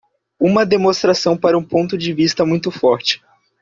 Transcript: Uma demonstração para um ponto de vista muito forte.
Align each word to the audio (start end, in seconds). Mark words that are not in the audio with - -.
Uma 0.39 0.65
demonstração 0.65 1.37
para 1.37 1.55
um 1.55 1.63
ponto 1.63 1.95
de 1.95 2.11
vista 2.11 2.43
muito 2.43 2.71
forte. 2.71 3.21